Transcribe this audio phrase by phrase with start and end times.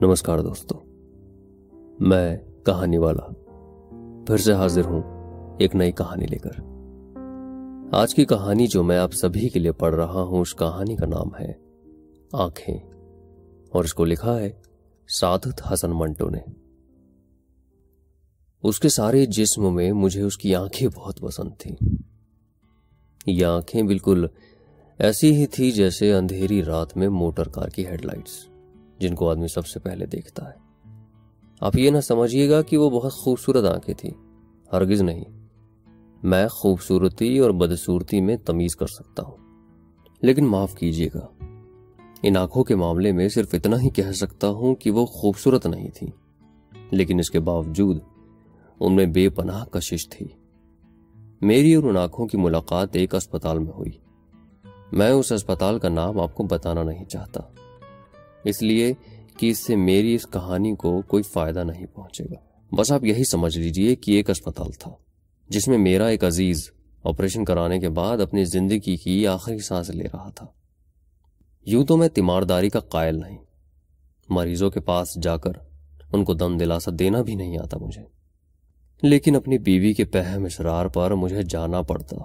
[0.00, 0.80] نمسکار دوستو،
[2.00, 3.32] میں کہانی والا
[4.26, 5.02] پھر سے حاضر ہوں
[5.58, 6.60] ایک نئی کہانی لے کر۔
[7.92, 11.06] آج کی کہانی جو میں آپ سبھی کے لیے پڑھ رہا ہوں، اس کہانی کا
[11.06, 11.52] نام ہے
[12.32, 12.78] آنکھیں۔
[13.70, 14.50] اور اس کو لکھا ہے
[15.20, 16.40] سعادت حسن منٹو نے۔
[18.62, 21.76] اس کے سارے جسم میں مجھے اس کی آنکھیں بہت پسند تھیں۔
[23.26, 24.26] یہ آنکھیں بالکل
[24.98, 28.47] ایسی ہی تھی جیسے اندھیری رات میں موٹر کار کی ہیڈ لائٹس۔
[28.98, 30.68] جن کو آدمی سب سے پہلے دیکھتا ہے۔
[31.60, 34.10] آپ یہ نہ سمجھیے گا کہ وہ بہت خوبصورت آنکھیں تھیں۔
[34.72, 35.24] ہرگز نہیں۔
[36.22, 39.36] میں خوبصورتی اور بدصورتی میں تمیز کر سکتا ہوں۔
[40.22, 41.44] لیکن معاف کیجیے گا۔
[42.22, 45.90] ان آنکھوں کے معاملے میں صرف اتنا ہی کہہ سکتا ہوں کہ وہ خوبصورت نہیں
[45.94, 46.06] تھی
[46.90, 48.00] لیکن اس کے باوجود
[48.80, 50.26] ان میں بے پناہ کشش تھی۔
[51.40, 53.98] میری اور ان آنکھوں کی ملاقات ایک اسپتال میں ہوئی۔
[54.92, 57.40] میں اس اسپتال کا نام آپ کو بتانا نہیں چاہتا۔
[58.44, 58.92] اس لیے
[59.36, 62.36] کہ اس سے میری اس کہانی کو کوئی فائدہ نہیں پہنچے گا۔
[62.76, 64.90] بس آپ یہی سمجھ لیجیے کہ ایک اسپتال تھا،
[65.48, 66.70] جس میں میرا ایک عزیز
[67.04, 70.46] آپریشن کرانے کے بعد اپنی زندگی کی آخری سانس لے رہا تھا۔
[71.66, 73.38] یوں تو میں تیمارداری کا قائل نہیں۔
[74.28, 75.52] مریضوں کے پاس جا کر
[76.12, 78.02] ان کو دم دلاسا دینا بھی نہیں آتا مجھے۔
[79.02, 82.16] لیکن اپنی بیوی کے پہم اشرار پر مجھے جانا پڑتا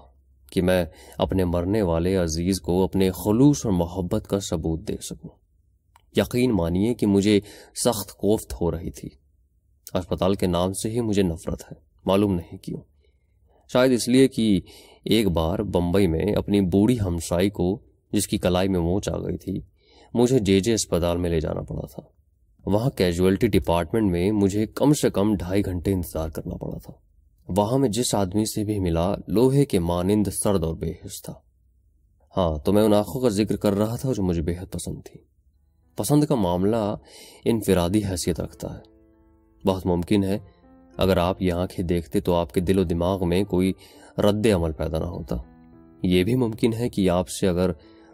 [0.51, 0.85] کہ میں
[1.17, 5.42] اپنے مرنے والے عزیز کو اپنے خلوص اور محبت کا ثبوت دے سکوں۔
[6.17, 7.39] یقین مانیے کہ مجھے
[7.75, 9.09] سخت کوفت ہو رہی تھی۔
[9.93, 11.75] اسپتال کے نام سے ہی مجھے نفرت ہے،
[12.05, 12.81] معلوم نہیں کیوں۔
[13.73, 14.61] شاید اس لیے کہ
[15.03, 17.79] ایک بار بمبئی میں اپنی بوڑھی ہمسائی کو،
[18.11, 19.61] جس کی کلائی میں موچ آ گئی تھی،
[20.13, 22.03] مجھے جے جے اسپتال میں لے جانا پڑا تھا۔
[22.65, 26.93] وہاں کیجویلٹی ڈپارٹمنٹ میں مجھے کم سے کم ڈھائی گھنٹے انتظار کرنا پڑا تھا۔
[27.47, 31.33] وہاں میں جس آدمی سے بھی ملا، لوہے کے مانند سرد اور بے حس تھا۔
[32.37, 34.95] ہاں تو میں ان آنکھوں کا ذکر کر رہا تھا جو مجھے بے حد پسند
[35.05, 35.32] تھی۔
[35.95, 36.95] پسند کا معاملہ
[37.45, 38.81] انفرادی حیثیت رکھتا ہے۔
[39.67, 40.39] بہت ممکن ہے
[40.97, 43.73] اگر آپ یہ آنکھیں دیکھتے تو آپ کے دل و دماغ میں کوئی
[44.17, 45.35] رد عمل پیدا نہ ہوتا۔
[46.03, 47.71] یہ بھی ممکن ہے کہ آپ سے اگر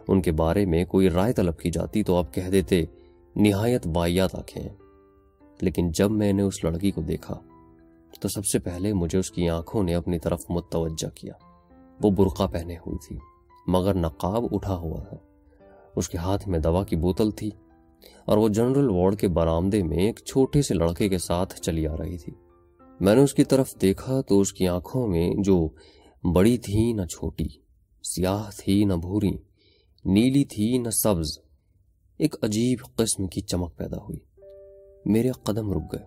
[0.08, 2.84] ان کے بارے میں کوئی رائے طلب کی جاتی تو آپ کہہ دیتے،
[3.36, 4.76] نہایت بائیات آنکھیں ہیں۔
[5.60, 7.40] لیکن جب میں نے اس لڑکی کو دیکھا
[8.20, 11.32] تو سب سے پہلے مجھے اس کی آنکھوں نے اپنی طرف متوجہ کیا۔
[12.02, 13.16] وہ برقع پہنے ہوئی تھی،
[13.66, 15.16] مگر نقاب اٹھا ہوا تھا۔
[15.96, 17.50] اس کے ہاتھ میں دوا کی بوتل تھی۔
[18.24, 21.96] اور وہ جنرل وارڈ کے برامدے میں ایک چھوٹے سے لڑکے کے ساتھ چلی آ
[21.96, 22.32] رہی تھی۔
[23.00, 25.68] میں نے اس کی طرف دیکھا تو اس کی آنکھوں میں جو
[26.34, 27.46] بڑی تھی نہ چھوٹی،
[28.02, 29.30] سیاہ تھی نہ بھوری،
[30.04, 31.38] نیلی تھی نہ سبز،
[32.18, 34.18] ایک عجیب قسم کی چمک پیدا ہوئی۔
[35.04, 36.04] میرے قدم رک گئے،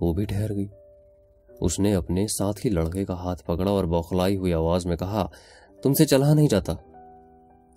[0.00, 0.66] وہ بھی ٹھہر گئی۔
[1.60, 5.28] اس نے اپنے ساتھی لڑکے کا ہاتھ پکڑا اور بوکھلائی ہوئی آواز میں کہا،
[5.82, 6.72] تم سے چلا نہیں جاتا۔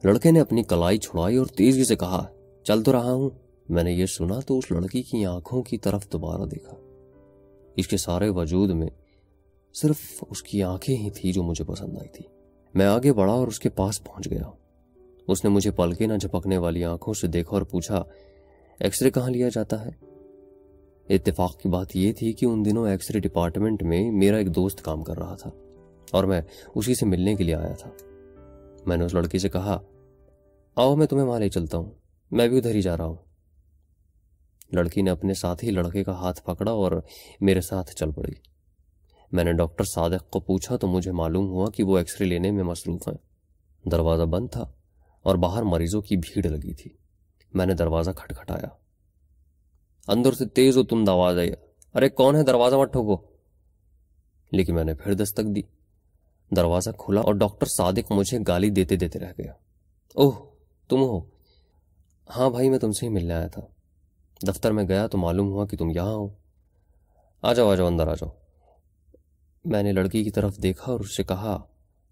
[0.04, 2.28] لڑکے نے اپنی کلائی چھڑائی اور تیزی سے کہا
[2.68, 3.30] چل تو رہا ہوں۔
[3.70, 6.78] میں نے یہ سنا تو اس لڑکی کی آنکھوں کی طرف دوبارہ دیکھا۔
[7.76, 8.88] اس کے سارے وجود میں
[9.74, 12.26] صرف اس کی آنکھیں ہی تھی جو مجھے پسند آئی تھی۔
[12.74, 14.52] میں آگے بڑھا اور اس کے پاس پہنچ گیا۔
[15.28, 18.04] اس نے مجھے پلکے نہ جھپکنے والی آنکھوں سے دیکھا اور پوچھا
[18.80, 19.92] ایکس رے کہاں لیا جاتا ہے؟
[21.10, 24.84] اتفاق کی بات یہ تھی کہ ان دنوں ایکس رے ڈپارٹمنٹ میں میرا ایک دوست
[24.84, 25.52] کام کر رہا تھا
[26.12, 26.42] اور میں
[26.76, 27.90] اسی سے ملنے کے لیے آیا تھا۔
[28.86, 29.80] میں نے اس لڑکی سے کہا،
[30.76, 31.92] آؤ، میں تمہیں وہاں لے چلتا ہوں۔
[32.32, 33.16] میں بھی ادھر ہی جا رہا ہوں۔
[34.72, 36.92] لڑکی نے اپنے ساتھی لڑکے کا ہاتھ پکڑا اور
[37.42, 38.34] میرے ساتھ چل پڑی۔
[39.32, 42.52] میں نے ڈاکٹر صادق کو پوچھا تو مجھے معلوم ہوا کہ وہ ایکس رے لینے
[42.52, 43.18] میں مصروف ہیں۔
[43.90, 44.72] دروازہ بند تھا
[45.22, 46.92] اور باہر مریضوں کی بھیڑ لگی تھی۔
[47.54, 48.68] میں نے دروازہ کھٹکھٹایا۔
[50.08, 51.52] اندر سے تیز و تند آواز آئی۔
[51.94, 53.26] ارے، کون ہے دروازہ؟ مت ٹھوکو۔
[54.52, 55.62] لیکن میں نے پھر دستک دی۔
[56.56, 59.54] دروازہ کھلا اور ڈاکٹر صادق مجھے گالی دیتے دیتے رہ گیا۔
[60.16, 60.32] اوہ،
[60.90, 61.35] تم ہو۔
[62.30, 63.62] ہاں بھائی میں تم سے ہی ملنے آیا تھا۔
[64.48, 66.28] دفتر میں گیا تو معلوم ہوا کہ تم یہاں ہو۔
[67.42, 68.30] آ جاؤ آ جاؤ اندر آ جاؤ۔
[69.66, 71.58] میں نے لڑکی کی طرف دیکھا اور اس سے کہا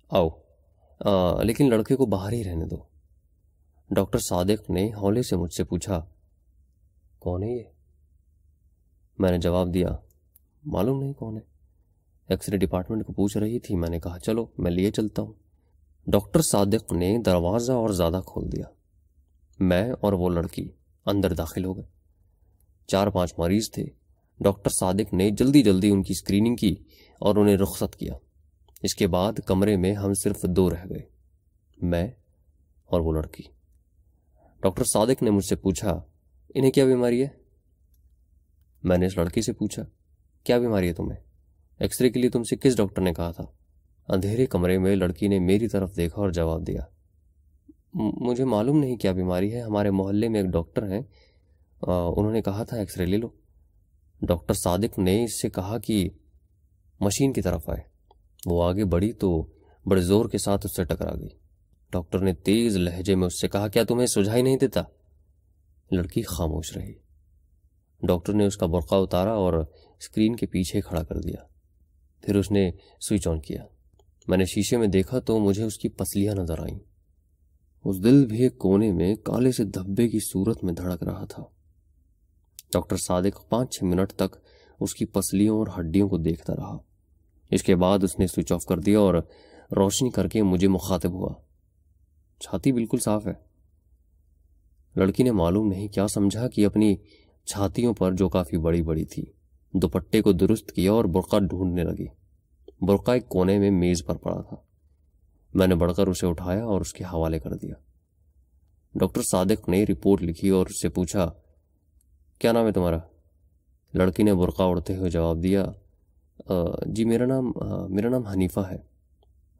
[0.09, 0.29] آؤ۔
[0.99, 2.75] آ, لیکن لڑکے کو باہر ہی رہنے دو۔
[3.89, 6.05] ڈاکٹر صادق نے ہولے سے مجھ سے پوچھا
[7.19, 7.63] کون ہے یہ؟
[9.19, 9.87] میں نے جواب دیا
[10.65, 11.41] معلوم نہیں کون ہے۔
[12.27, 15.33] ایکس رے ڈپارٹمنٹ کو پوچھ رہی تھی میں نے کہا چلو میں لیے چلتا ہوں۔
[16.07, 18.65] ڈاکٹر صادق نے دروازہ اور زیادہ کھول دیا۔
[19.59, 20.69] میں اور وہ لڑکی
[21.05, 21.85] اندر داخل ہو گئے۔
[22.87, 23.85] چار پانچ مریض تھے۔
[24.39, 26.75] ڈاکٹر صادق نے جلدی جلدی ان کی اسکریننگ کی
[27.19, 28.13] اور انہیں رخصت کیا۔
[28.83, 31.01] اس کے بعد کمرے میں ہم صرف دو رہ گئے،
[31.77, 32.07] میں
[32.85, 33.43] اور وہ لڑکی۔
[34.61, 36.01] ڈاکٹر صادق نے مجھ سے پوچھا،
[36.55, 37.27] انہیں کیا بیماری ہے؟
[38.83, 39.83] میں نے اس لڑکی سے پوچھا،
[40.43, 41.19] کیا بیماری ہے تمہیں؟
[41.79, 43.43] ایکس رے کے لیے تم سے کس ڈاکٹر نے کہا تھا؟
[44.07, 46.81] اندھیرے کمرے میں لڑکی نے میری طرف دیکھا اور جواب دیا
[47.93, 51.01] مجھے معلوم نہیں کیا بیماری ہے۔ ہمارے محلے میں ایک ڈاکٹر ہیں۔
[51.81, 53.27] انہوں نے کہا تھا ایکس رے لے لو۔
[54.21, 56.09] ڈاکٹر صادق نے اس سے کہا کہ
[56.99, 57.81] مشین کی طرف آئے۔
[58.45, 59.47] وہ آگے بڑھی تو
[59.85, 61.29] بڑے زور کے ساتھ اس سے ٹکرا گئی۔
[61.91, 64.83] ڈاکٹر نے تیز لہجے میں اس سے کہا، کیا تمہیں سجھائی نہیں دیتا؟
[65.91, 66.93] لڑکی خاموش رہی۔
[68.03, 69.53] ڈاکٹر نے اس کا برقع اتارا اور
[69.99, 71.43] اسکرین کے پیچھے کھڑا کر دیا۔
[72.21, 73.65] پھر اس نے سوئچ آن کیا۔
[74.27, 76.79] میں نے شیشے میں دیکھا تو مجھے اس کی پسلیاں نظر آئیں۔
[77.83, 81.43] اس دل بھی ایک کونے میں کالے سے دھبے کی صورت میں دھڑک رہا تھا۔
[82.73, 84.35] ڈاکٹر صادق پانچ چھ منٹ تک
[84.79, 86.77] اس کی پسلیوں اور ہڈیوں کو دیکھتا رہا۔
[87.51, 89.13] اس کے بعد اس نے سوئچ آف کر دیا اور
[89.75, 91.33] روشنی کر کے مجھے مخاطب ہوا۔
[92.39, 93.33] چھاتی بالکل صاف ہے۔
[94.95, 96.95] لڑکی نے معلوم نہیں کیا سمجھا کہ اپنی
[97.45, 99.23] چھاتیوں پر جو کافی بڑی بڑی تھی،
[99.73, 102.07] دوپٹے کو درست کیا اور برقع ڈھونڈنے لگی۔
[102.81, 104.55] برقع ایک کونے میں میز پر پڑا تھا۔
[105.53, 107.73] میں نے بڑھ کر اسے اٹھایا اور اس کے حوالے کر دیا۔
[108.95, 111.31] ڈاکٹر صادق نے رپورٹ لکھی اور اس سے پوچھا،
[112.39, 112.97] کیا نام ہے تمہارا؟
[113.93, 115.65] لڑکی نے برقع اڑتے ہوئے جواب دیا
[116.85, 117.51] جی میرا نام
[117.89, 118.77] میرا نام حنیفہ ہے۔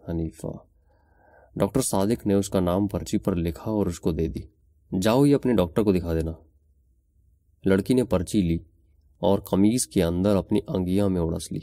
[0.09, 0.47] حنیفہ۔
[1.55, 4.41] ڈاکٹر صادق نے اس کا نام پرچی پر لکھا اور اس کو دے دی۔
[5.01, 6.31] جاؤ یہ اپنے ڈاکٹر کو دکھا دینا۔
[7.65, 8.57] لڑکی نے پرچی لی
[9.19, 11.59] اور قمیض کے اندر اپنی انگیاں میں اڑس لی۔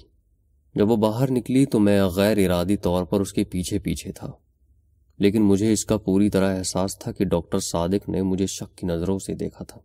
[0.75, 4.33] جب وہ باہر نکلی تو میں غیر ارادی طور پر اس کے پیچھے پیچھے تھا۔
[5.19, 8.87] لیکن مجھے اس کا پوری طرح احساس تھا کہ ڈاکٹر صادق نے مجھے شک کی
[8.87, 9.81] نظروں سے دیکھا تھا۔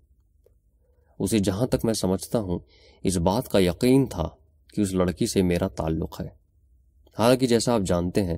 [1.19, 2.59] اسے جہاں تک میں سمجھتا ہوں،
[3.03, 4.29] اس بات کا یقین تھا
[4.73, 6.27] کہ اس لڑکی سے میرا تعلق ہے۔
[7.19, 8.38] حالانکہ جیسا آپ جانتے ہیں،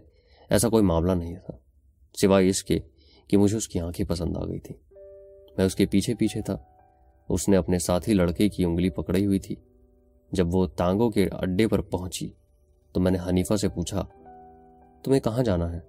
[0.50, 1.58] ایسا کوئی معاملہ نہیں تھا،
[2.22, 2.80] سوائے اس کے
[3.28, 4.76] کہ مجھے اس کی آنکھیں پسند آ گئی تھی
[5.58, 6.58] میں اس کے پیچھے پیچھے تھا۔
[7.30, 9.56] اس نے اپنے ساتھی لڑکے کی انگلی پکڑی ہوئی تھی۔
[10.32, 12.30] جب وہ تانگوں کے اڈے پر پہنچی
[12.96, 14.06] تو میں نے حنیفہ سے پوچھا،
[15.04, 15.80] تمہیں کہاں جانا ہے؟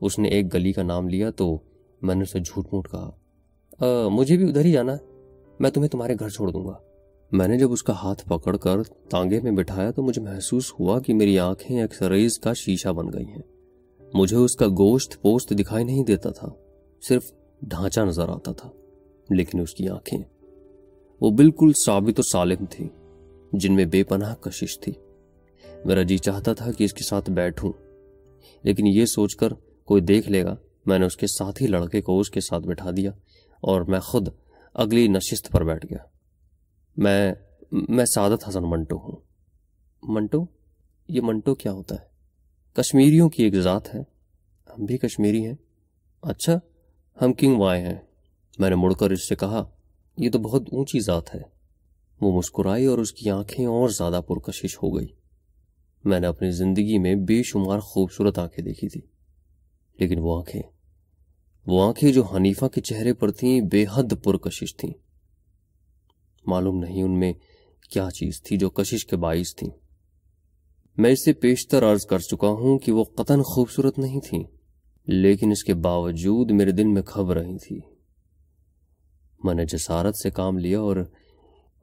[0.00, 1.56] اس نے ایک گلی کا نام لیا تو
[2.02, 4.98] میں نے اسے جھوٹ موٹ کہا مجھے بھی ادھر ہی جانا ہے،
[5.60, 6.74] میں تمہیں تمہارے گھر چھوڑ دوں گا۔
[7.32, 10.98] میں نے جب اس کا ہاتھ پکڑ کر تانگے میں بٹھایا تو مجھے محسوس ہوا
[11.00, 13.42] کہ میری آنکھیں ایکسریز کا شیشہ بن گئی ہیں۔
[14.14, 16.48] مجھے اس کا گوشت پوست دکھائی نہیں دیتا تھا،
[17.02, 17.30] صرف
[17.62, 18.70] ڈھانچہ نظر آتا تھا،
[19.28, 20.22] لیکن اس کی آنکھیں
[21.20, 22.88] وہ بالکل ثابت و سالم تھی
[23.52, 24.92] جن میں بے پناہ کشش تھی۔
[25.84, 27.72] میرا جی چاہتا تھا کہ اس کے ساتھ بیٹھوں،
[28.62, 29.52] لیکن یہ سوچ کر
[29.84, 30.56] کوئی دیکھ لے گا،
[30.86, 33.10] میں نے اس کے ساتھ ہی لڑکے کو اس کے ساتھ بٹھا دیا
[33.60, 34.28] اور میں خود
[34.74, 35.98] اگلی نشست پر بیٹھ گیا۔
[36.96, 37.34] میں
[37.88, 39.16] میں سعادت حسن منٹو ہوں۔
[40.02, 40.44] منٹو؟
[41.08, 42.10] یہ منٹو کیا ہوتا ہے؟
[42.74, 44.00] کشمیریوں کی ایک ذات ہے۔
[44.70, 45.54] ہم بھی کشمیری ہیں۔
[46.22, 46.52] اچھا
[47.22, 47.98] ہم کنگ وائے ہیں۔
[48.58, 49.70] میں نے مڑ کر اس سے کہا،
[50.16, 51.59] یہ تو بہت اونچی ذات ہے۔
[52.20, 55.06] وہ مسکرائی اور اس کی آنکھیں اور زیادہ پرکشش ہو گئی۔
[56.04, 59.00] میں نے اپنی زندگی میں بے شمار خوبصورت آنکھیں دیکھی تھی
[60.00, 60.62] لیکن وہ آنکھیں
[61.66, 64.92] وہ آنکھیں جو حنیفہ کے چہرے پر تھیں، بے حد پرکشش تھیں۔
[66.46, 67.32] معلوم نہیں ان میں
[67.90, 69.68] کیا چیز تھی جو کشش کے باعث تھی
[70.98, 74.44] میں اس سے پیشتر عرض کر چکا ہوں کہ وہ قطن خوبصورت نہیں تھی
[75.06, 77.80] لیکن اس کے باوجود میرے دل میں کھب رہی تھی۔
[79.44, 80.96] میں نے جسارت سے کام لیا اور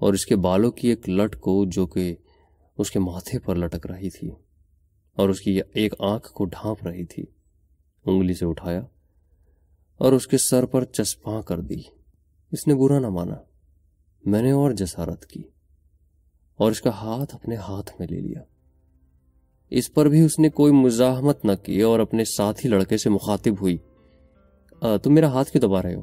[0.02, 2.16] اور اس کے بالوں کی ایک لٹ کو جو کہ
[2.78, 4.32] اس کے ماتھے پر لٹک رہی تھی
[5.18, 7.24] اور اس کی ایک آنکھ کو ڈھانپ رہی تھی،
[8.06, 8.82] انگلی سے اٹھایا
[10.00, 11.80] اور اس کے سر پر چسپاں کر دی۔
[12.52, 13.36] اس نے برا نہ مانا،
[14.26, 15.44] میں نے اور جسارت کی
[16.60, 18.42] اور اس کا ہاتھ اپنے ہاتھ میں لے لیا۔
[19.71, 23.62] اس پر بھی اس نے کوئی مزاحمت نہ کی اور اپنے ساتھی لڑکے سے مخاطب
[23.62, 23.78] ہوئی۔
[25.04, 26.02] تم میرا ہاتھ کیوں دبا رہے ہو؟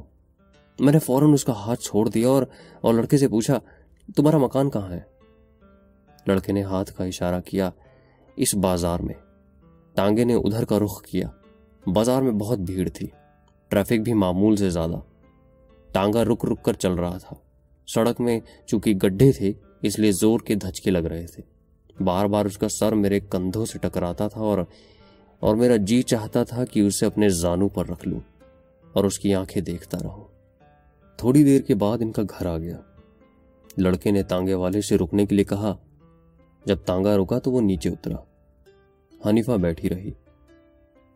[0.79, 2.43] میں نے فوراً اس کا ہاتھ چھوڑ دیا اور
[2.81, 3.59] اور لڑکے سے پوچھا
[4.15, 4.99] تمہارا مکان کہاں ہے؟
[6.27, 7.69] لڑکے نے ہاتھ کا اشارہ کیا
[8.35, 9.13] اس بازار میں۔
[9.93, 11.27] ٹانگے نے ادھر کا رخ کیا۔
[11.87, 13.07] بازار میں بہت بھیڑ تھی۔
[13.67, 14.99] ٹریفک بھی معمول سے زیادہ۔
[15.91, 17.35] ٹانگا رک رک کر چل رہا تھا۔
[17.87, 21.43] سڑک میں چونکہ گڈھے تھے، اس لیے زور کے دھچکے لگ رہے تھے۔
[22.03, 24.59] بار بار اس کا سر میرے کندھوں سے ٹکراتا تھا اور
[25.39, 28.19] اور میرا جی چاہتا تھا کہ اسے اپنے زانو پر رکھ لوں
[28.93, 30.23] اور اس کی آنکھیں دیکھتا رہوں۔
[31.17, 32.77] تھوڑی دیر کے بعد ان کا گھر آ گیا۔
[33.77, 35.75] لڑکے نے تانگے والے سے رکنے کے لیے کہا،
[36.65, 38.15] جب تانگا رکا تو وہ نیچے اترا۔
[39.29, 40.11] حنیفہ بیٹھی رہی۔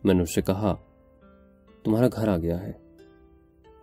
[0.03, 0.75] میں نے اس سے کہا،
[1.83, 2.71] تمہارا گھر آ گیا ہے۔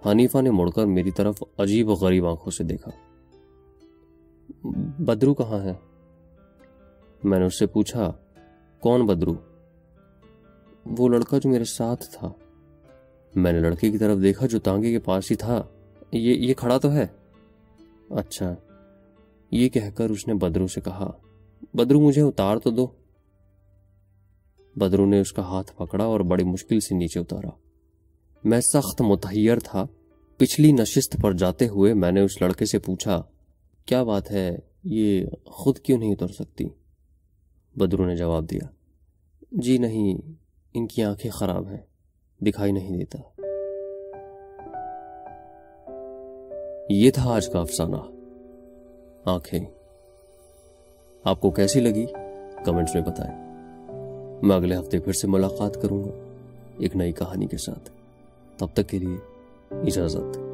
[0.06, 2.90] حنیفہ نے مڑ کر میری طرف عجیب و غریب آنکھوں سے دیکھا۔
[4.98, 5.72] بدرو کہاں ہے؟
[7.24, 8.12] میں نے اس سے پوچھا،
[8.80, 9.34] کون بدرو؟
[10.86, 12.32] وہ لڑکا جو میرے ساتھ تھا۔
[13.34, 15.62] میں نے لڑکے کی طرف دیکھا جو تانگے کے پاس ہی تھا۔
[16.12, 17.06] یہ یہ کھڑا تو ہے؟
[18.10, 18.54] اچھا۔
[19.50, 21.12] یہ کہہ کر اس نے بدرو سے کہا،
[21.74, 22.86] بدرو مجھے اتار تو دو.
[24.76, 27.50] بدرو نے اس کا ہاتھ پکڑا اور بڑی مشکل سے نیچے اتارا۔
[28.44, 29.86] میں سخت متحیر تھا۔
[30.36, 33.22] پچھلی نشست پر جاتے ہوئے میں نے اس لڑکے سے پوچھا،
[33.86, 36.64] کیا بات ہے؟ یہ خود کیوں نہیں اتر سکتی؟
[37.76, 38.66] بدرو نے جواب دیا
[39.52, 40.32] جی نہیں،
[40.74, 41.80] ان کی آنکھیں خراب ہیں،
[42.40, 43.18] دکھائی نہیں دیتا۔
[46.90, 48.15] یہ تھا آج کا افسانہ۔
[49.26, 49.64] آنکھیں۔
[51.24, 52.06] آپ کو کیسی لگی؟
[52.64, 53.46] کمنٹس میں بتائیں۔
[54.42, 56.10] میں اگلے ہفتے پھر سے ملاقات کروں گا
[56.78, 57.90] ایک نئی کہانی کے ساتھ۔
[58.58, 59.16] تب تک کے لیے
[59.70, 60.45] اجازت۔